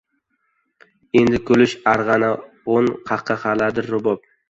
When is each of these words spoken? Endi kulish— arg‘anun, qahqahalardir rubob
Endi 1.21 1.43
kulish— 1.51 1.77
arg‘anun, 1.93 2.91
qahqahalardir 3.13 3.97
rubob 3.97 4.31